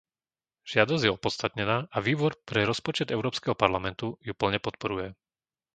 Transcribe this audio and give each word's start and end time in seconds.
Žiadosť 0.71 1.03
je 1.05 1.13
opodstatnená 1.17 1.77
a 1.85 1.97
Výbor 2.07 2.33
pre 2.49 2.61
rozpočet 2.71 3.07
Európskeho 3.17 3.53
parlamentu 3.63 4.07
ju 4.27 4.33
plne 4.41 4.57
podporuje. 4.65 5.07